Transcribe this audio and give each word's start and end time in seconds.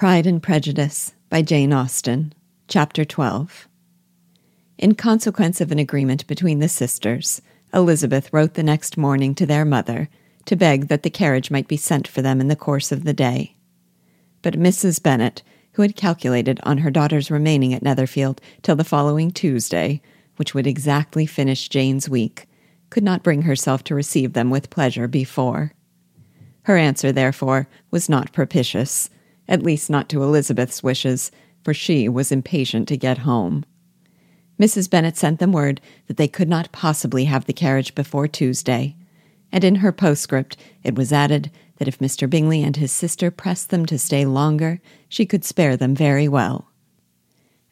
Pride 0.00 0.26
and 0.26 0.42
Prejudice 0.42 1.12
by 1.28 1.42
Jane 1.42 1.74
Austen, 1.74 2.32
Chapter 2.68 3.04
12. 3.04 3.68
In 4.78 4.94
consequence 4.94 5.60
of 5.60 5.70
an 5.70 5.78
agreement 5.78 6.26
between 6.26 6.58
the 6.58 6.70
sisters, 6.70 7.42
Elizabeth 7.74 8.32
wrote 8.32 8.54
the 8.54 8.62
next 8.62 8.96
morning 8.96 9.34
to 9.34 9.44
their 9.44 9.66
mother 9.66 10.08
to 10.46 10.56
beg 10.56 10.88
that 10.88 11.02
the 11.02 11.10
carriage 11.10 11.50
might 11.50 11.68
be 11.68 11.76
sent 11.76 12.08
for 12.08 12.22
them 12.22 12.40
in 12.40 12.48
the 12.48 12.56
course 12.56 12.90
of 12.90 13.04
the 13.04 13.12
day. 13.12 13.56
But 14.40 14.58
Mrs. 14.58 15.02
Bennet, 15.02 15.42
who 15.72 15.82
had 15.82 15.96
calculated 15.96 16.60
on 16.62 16.78
her 16.78 16.90
daughter's 16.90 17.30
remaining 17.30 17.74
at 17.74 17.82
Netherfield 17.82 18.40
till 18.62 18.76
the 18.76 18.84
following 18.84 19.30
Tuesday, 19.30 20.00
which 20.36 20.54
would 20.54 20.66
exactly 20.66 21.26
finish 21.26 21.68
Jane's 21.68 22.08
week, 22.08 22.48
could 22.88 23.04
not 23.04 23.22
bring 23.22 23.42
herself 23.42 23.84
to 23.84 23.94
receive 23.94 24.32
them 24.32 24.48
with 24.48 24.70
pleasure 24.70 25.06
before. 25.06 25.74
Her 26.62 26.78
answer, 26.78 27.12
therefore, 27.12 27.68
was 27.90 28.08
not 28.08 28.32
propitious 28.32 29.10
at 29.50 29.62
least 29.62 29.90
not 29.90 30.08
to 30.08 30.22
Elizabeth's 30.22 30.82
wishes, 30.82 31.30
for 31.62 31.74
she 31.74 32.08
was 32.08 32.32
impatient 32.32 32.88
to 32.88 32.96
get 32.96 33.18
home. 33.18 33.66
Mrs. 34.58 34.88
Bennet 34.88 35.16
sent 35.16 35.40
them 35.40 35.52
word 35.52 35.80
that 36.06 36.16
they 36.16 36.28
could 36.28 36.48
not 36.48 36.72
possibly 36.72 37.24
have 37.24 37.44
the 37.44 37.52
carriage 37.52 37.94
before 37.94 38.28
Tuesday, 38.28 38.96
and 39.52 39.64
in 39.64 39.76
her 39.76 39.92
postscript 39.92 40.56
it 40.84 40.94
was 40.94 41.12
added 41.12 41.50
that 41.76 41.88
if 41.88 41.98
Mr. 41.98 42.30
Bingley 42.30 42.62
and 42.62 42.76
his 42.76 42.92
sister 42.92 43.30
pressed 43.30 43.70
them 43.70 43.84
to 43.86 43.98
stay 43.98 44.24
longer, 44.24 44.80
she 45.08 45.26
could 45.26 45.44
spare 45.44 45.76
them 45.76 45.94
very 45.94 46.28
well. 46.28 46.68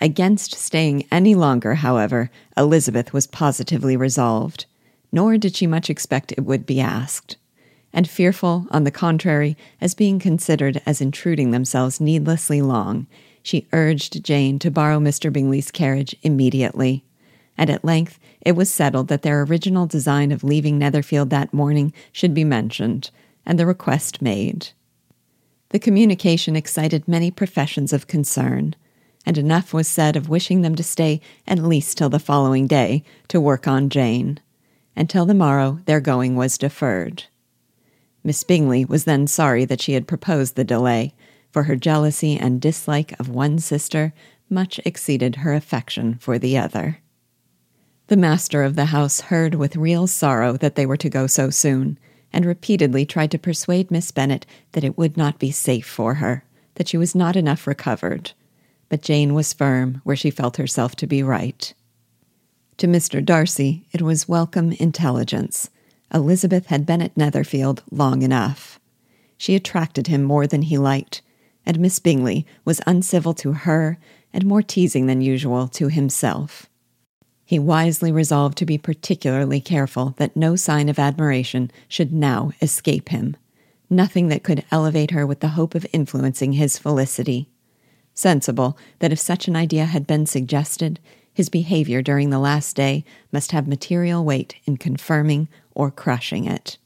Against 0.00 0.54
staying 0.54 1.06
any 1.10 1.34
longer, 1.34 1.74
however, 1.76 2.30
Elizabeth 2.56 3.12
was 3.12 3.26
positively 3.26 3.96
resolved, 3.96 4.66
nor 5.10 5.36
did 5.38 5.56
she 5.56 5.66
much 5.66 5.90
expect 5.90 6.32
it 6.32 6.44
would 6.44 6.66
be 6.66 6.80
asked 6.80 7.36
and 7.96 8.06
fearful, 8.06 8.66
on 8.70 8.84
the 8.84 8.90
contrary, 8.90 9.56
as 9.80 9.94
being 9.94 10.18
considered 10.18 10.82
as 10.84 11.00
intruding 11.00 11.50
themselves 11.50 11.98
needlessly 11.98 12.60
long, 12.60 13.06
she 13.42 13.66
urged 13.72 14.22
Jane 14.22 14.58
to 14.58 14.70
borrow 14.70 15.00
Mr. 15.00 15.32
Bingley's 15.32 15.70
carriage 15.70 16.14
immediately. 16.22 17.04
And 17.56 17.70
at 17.70 17.86
length 17.86 18.18
it 18.42 18.52
was 18.52 18.70
settled 18.70 19.08
that 19.08 19.22
their 19.22 19.40
original 19.40 19.86
design 19.86 20.30
of 20.30 20.44
leaving 20.44 20.78
Netherfield 20.78 21.30
that 21.30 21.54
morning 21.54 21.94
should 22.12 22.34
be 22.34 22.44
mentioned, 22.44 23.10
and 23.46 23.58
the 23.58 23.64
request 23.64 24.20
made. 24.20 24.68
The 25.70 25.78
communication 25.78 26.54
excited 26.54 27.08
many 27.08 27.30
professions 27.30 27.94
of 27.94 28.06
concern, 28.06 28.76
and 29.24 29.38
enough 29.38 29.72
was 29.72 29.88
said 29.88 30.16
of 30.16 30.28
wishing 30.28 30.60
them 30.60 30.74
to 30.74 30.82
stay 30.82 31.22
at 31.48 31.60
least 31.60 31.96
till 31.96 32.10
the 32.10 32.18
following 32.18 32.66
day 32.66 33.04
to 33.28 33.40
work 33.40 33.66
on 33.66 33.88
Jane. 33.88 34.38
Until 34.94 35.24
the 35.24 35.32
morrow, 35.32 35.80
their 35.86 36.00
going 36.00 36.36
was 36.36 36.58
deferred. 36.58 37.24
Miss 38.26 38.42
Bingley 38.42 38.84
was 38.84 39.04
then 39.04 39.28
sorry 39.28 39.64
that 39.66 39.80
she 39.80 39.92
had 39.92 40.08
proposed 40.08 40.56
the 40.56 40.64
delay, 40.64 41.14
for 41.52 41.62
her 41.62 41.76
jealousy 41.76 42.36
and 42.36 42.60
dislike 42.60 43.14
of 43.20 43.28
one 43.28 43.60
sister 43.60 44.12
much 44.50 44.80
exceeded 44.84 45.36
her 45.36 45.54
affection 45.54 46.16
for 46.16 46.36
the 46.36 46.58
other. 46.58 46.98
The 48.08 48.16
master 48.16 48.64
of 48.64 48.74
the 48.74 48.86
house 48.86 49.20
heard 49.20 49.54
with 49.54 49.76
real 49.76 50.08
sorrow 50.08 50.56
that 50.56 50.74
they 50.74 50.86
were 50.86 50.96
to 50.96 51.08
go 51.08 51.28
so 51.28 51.50
soon, 51.50 52.00
and 52.32 52.44
repeatedly 52.44 53.06
tried 53.06 53.30
to 53.30 53.38
persuade 53.38 53.92
Miss 53.92 54.10
Bennet 54.10 54.44
that 54.72 54.82
it 54.82 54.98
would 54.98 55.16
not 55.16 55.38
be 55.38 55.52
safe 55.52 55.86
for 55.86 56.14
her, 56.14 56.44
that 56.74 56.88
she 56.88 56.96
was 56.96 57.14
not 57.14 57.36
enough 57.36 57.64
recovered. 57.64 58.32
But 58.88 59.02
Jane 59.02 59.34
was 59.34 59.52
firm 59.52 60.00
where 60.02 60.16
she 60.16 60.32
felt 60.32 60.56
herself 60.56 60.96
to 60.96 61.06
be 61.06 61.22
right. 61.22 61.72
To 62.78 62.88
Mr. 62.88 63.24
Darcy, 63.24 63.86
it 63.92 64.02
was 64.02 64.28
welcome 64.28 64.72
intelligence 64.72 65.70
Elizabeth 66.12 66.66
had 66.66 66.86
been 66.86 67.02
at 67.02 67.16
Netherfield 67.16 67.82
long 67.90 68.22
enough. 68.22 68.78
She 69.36 69.54
attracted 69.54 70.06
him 70.06 70.22
more 70.22 70.46
than 70.46 70.62
he 70.62 70.78
liked, 70.78 71.22
and 71.64 71.80
Miss 71.80 71.98
Bingley 71.98 72.46
was 72.64 72.80
uncivil 72.86 73.34
to 73.34 73.52
her 73.52 73.98
and 74.32 74.46
more 74.46 74.62
teasing 74.62 75.06
than 75.06 75.20
usual 75.20 75.68
to 75.68 75.88
himself. 75.88 76.66
He 77.44 77.58
wisely 77.58 78.10
resolved 78.10 78.58
to 78.58 78.66
be 78.66 78.78
particularly 78.78 79.60
careful 79.60 80.14
that 80.18 80.36
no 80.36 80.56
sign 80.56 80.88
of 80.88 80.98
admiration 80.98 81.70
should 81.88 82.12
now 82.12 82.52
escape 82.60 83.10
him, 83.10 83.36
nothing 83.88 84.28
that 84.28 84.42
could 84.42 84.64
elevate 84.70 85.12
her 85.12 85.26
with 85.26 85.40
the 85.40 85.50
hope 85.50 85.74
of 85.74 85.86
influencing 85.92 86.52
his 86.52 86.78
felicity. 86.78 87.48
Sensible 88.14 88.76
that 88.98 89.12
if 89.12 89.18
such 89.20 89.46
an 89.46 89.54
idea 89.54 89.84
had 89.84 90.06
been 90.06 90.26
suggested, 90.26 90.98
his 91.36 91.50
behavior 91.50 92.00
during 92.00 92.30
the 92.30 92.38
last 92.38 92.74
day 92.74 93.04
must 93.30 93.52
have 93.52 93.68
material 93.68 94.24
weight 94.24 94.54
in 94.64 94.74
confirming 94.78 95.46
or 95.74 95.90
crushing 95.90 96.46
it. 96.46 96.78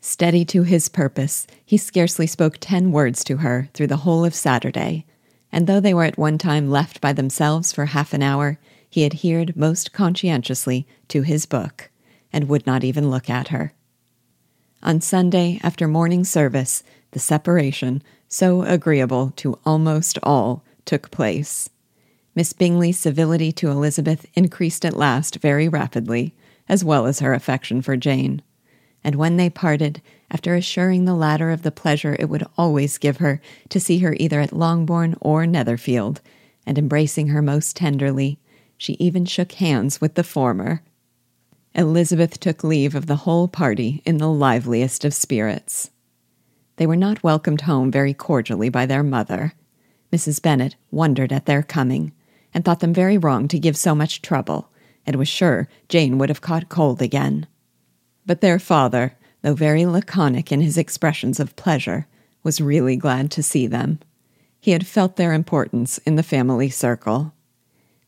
Steady 0.00 0.44
to 0.44 0.62
his 0.62 0.88
purpose, 0.88 1.48
he 1.66 1.76
scarcely 1.76 2.28
spoke 2.28 2.58
ten 2.60 2.92
words 2.92 3.24
to 3.24 3.38
her 3.38 3.68
through 3.74 3.88
the 3.88 4.04
whole 4.06 4.24
of 4.24 4.36
Saturday, 4.36 5.04
and 5.50 5.66
though 5.66 5.80
they 5.80 5.92
were 5.92 6.04
at 6.04 6.16
one 6.16 6.38
time 6.38 6.70
left 6.70 7.00
by 7.00 7.12
themselves 7.12 7.72
for 7.72 7.86
half 7.86 8.12
an 8.12 8.22
hour, 8.22 8.56
he 8.88 9.04
adhered 9.04 9.56
most 9.56 9.92
conscientiously 9.92 10.86
to 11.08 11.22
his 11.22 11.44
book, 11.44 11.90
and 12.32 12.48
would 12.48 12.64
not 12.64 12.84
even 12.84 13.10
look 13.10 13.28
at 13.28 13.48
her. 13.48 13.72
On 14.84 15.00
Sunday, 15.00 15.58
after 15.64 15.88
morning 15.88 16.22
service, 16.22 16.84
the 17.10 17.18
separation, 17.18 18.00
so 18.28 18.62
agreeable 18.62 19.32
to 19.38 19.58
almost 19.66 20.20
all, 20.22 20.62
took 20.84 21.10
place. 21.10 21.68
Miss 22.34 22.54
Bingley's 22.54 22.98
civility 22.98 23.52
to 23.52 23.70
Elizabeth 23.70 24.24
increased 24.34 24.86
at 24.86 24.96
last 24.96 25.36
very 25.36 25.68
rapidly, 25.68 26.34
as 26.66 26.82
well 26.82 27.04
as 27.04 27.20
her 27.20 27.34
affection 27.34 27.82
for 27.82 27.96
Jane. 27.96 28.40
And 29.04 29.16
when 29.16 29.36
they 29.36 29.50
parted, 29.50 30.00
after 30.30 30.54
assuring 30.54 31.04
the 31.04 31.14
latter 31.14 31.50
of 31.50 31.62
the 31.62 31.70
pleasure 31.70 32.16
it 32.18 32.30
would 32.30 32.46
always 32.56 32.96
give 32.96 33.18
her 33.18 33.42
to 33.68 33.78
see 33.78 33.98
her 33.98 34.16
either 34.18 34.40
at 34.40 34.52
Longbourn 34.52 35.16
or 35.20 35.46
Netherfield, 35.46 36.22
and 36.64 36.78
embracing 36.78 37.28
her 37.28 37.42
most 37.42 37.76
tenderly, 37.76 38.38
she 38.78 38.94
even 38.94 39.26
shook 39.26 39.52
hands 39.52 40.00
with 40.00 40.14
the 40.14 40.24
former. 40.24 40.82
Elizabeth 41.74 42.40
took 42.40 42.64
leave 42.64 42.94
of 42.94 43.06
the 43.06 43.16
whole 43.16 43.48
party 43.48 44.02
in 44.06 44.16
the 44.16 44.28
liveliest 44.28 45.04
of 45.04 45.12
spirits. 45.12 45.90
They 46.76 46.86
were 46.86 46.96
not 46.96 47.22
welcomed 47.22 47.62
home 47.62 47.90
very 47.90 48.14
cordially 48.14 48.70
by 48.70 48.86
their 48.86 49.02
mother. 49.02 49.52
Mrs. 50.10 50.40
Bennet 50.40 50.76
wondered 50.90 51.32
at 51.32 51.46
their 51.46 51.62
coming, 51.62 52.12
and 52.54 52.64
thought 52.64 52.80
them 52.80 52.94
very 52.94 53.18
wrong 53.18 53.48
to 53.48 53.58
give 53.58 53.76
so 53.76 53.94
much 53.94 54.22
trouble, 54.22 54.70
and 55.06 55.16
was 55.16 55.28
sure 55.28 55.68
Jane 55.88 56.18
would 56.18 56.28
have 56.28 56.40
caught 56.40 56.68
cold 56.68 57.02
again. 57.02 57.46
But 58.26 58.40
their 58.40 58.58
father, 58.58 59.16
though 59.42 59.54
very 59.54 59.86
laconic 59.86 60.52
in 60.52 60.60
his 60.60 60.78
expressions 60.78 61.40
of 61.40 61.56
pleasure, 61.56 62.06
was 62.42 62.60
really 62.60 62.96
glad 62.96 63.30
to 63.32 63.42
see 63.42 63.66
them. 63.66 63.98
He 64.60 64.70
had 64.72 64.86
felt 64.86 65.16
their 65.16 65.32
importance 65.32 65.98
in 65.98 66.16
the 66.16 66.22
family 66.22 66.70
circle. 66.70 67.32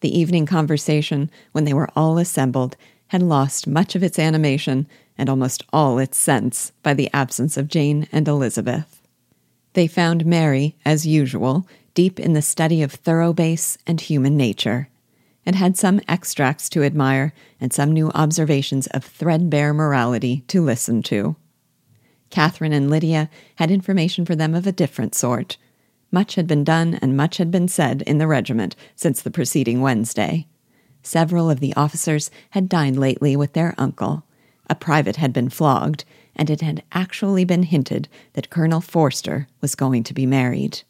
The 0.00 0.16
evening 0.16 0.46
conversation, 0.46 1.30
when 1.52 1.64
they 1.64 1.74
were 1.74 1.88
all 1.96 2.18
assembled, 2.18 2.76
had 3.08 3.22
lost 3.22 3.66
much 3.66 3.94
of 3.94 4.02
its 4.02 4.18
animation 4.18 4.86
and 5.16 5.28
almost 5.28 5.64
all 5.72 5.98
its 5.98 6.18
sense 6.18 6.72
by 6.82 6.94
the 6.94 7.10
absence 7.12 7.56
of 7.56 7.68
Jane 7.68 8.08
and 8.12 8.26
Elizabeth. 8.28 9.00
They 9.74 9.86
found 9.86 10.26
Mary, 10.26 10.76
as 10.84 11.06
usual, 11.06 11.66
deep 11.94 12.20
in 12.20 12.32
the 12.32 12.42
study 12.42 12.82
of 12.82 12.92
thorough 12.92 13.32
bass 13.32 13.78
and 13.86 14.00
human 14.00 14.36
nature, 14.36 14.88
and 15.46 15.56
had 15.56 15.76
some 15.76 16.00
extracts 16.08 16.68
to 16.68 16.82
admire 16.82 17.32
and 17.60 17.72
some 17.72 17.92
new 17.92 18.10
observations 18.10 18.86
of 18.88 19.04
threadbare 19.04 19.72
morality 19.72 20.42
to 20.48 20.62
listen 20.62 21.02
to. 21.02 21.36
Catherine 22.30 22.72
and 22.72 22.90
Lydia 22.90 23.30
had 23.56 23.70
information 23.70 24.24
for 24.24 24.34
them 24.34 24.54
of 24.54 24.66
a 24.66 24.72
different 24.72 25.14
sort. 25.14 25.56
Much 26.10 26.34
had 26.34 26.46
been 26.46 26.64
done 26.64 26.98
and 27.00 27.16
much 27.16 27.36
had 27.36 27.50
been 27.50 27.68
said 27.68 28.02
in 28.02 28.18
the 28.18 28.26
regiment 28.26 28.74
since 28.96 29.22
the 29.22 29.30
preceding 29.30 29.80
Wednesday. 29.80 30.46
Several 31.02 31.50
of 31.50 31.60
the 31.60 31.74
officers 31.74 32.30
had 32.50 32.68
dined 32.68 32.98
lately 32.98 33.36
with 33.36 33.52
their 33.52 33.74
uncle. 33.78 34.24
A 34.68 34.74
private 34.74 35.16
had 35.16 35.32
been 35.32 35.50
flogged, 35.50 36.04
and 36.34 36.48
it 36.48 36.62
had 36.62 36.82
actually 36.92 37.44
been 37.44 37.64
hinted 37.64 38.08
that 38.32 38.50
Colonel 38.50 38.80
Forster 38.80 39.46
was 39.60 39.74
going 39.74 40.02
to 40.04 40.14
be 40.14 40.26
married. 40.26 40.82